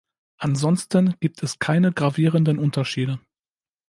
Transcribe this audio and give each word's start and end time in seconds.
Ansonsten 0.39 1.13
gibt 1.19 1.43
es 1.43 1.59
keine 1.59 1.93
gravierenden 1.93 2.57
Unterschiede. 2.57 3.19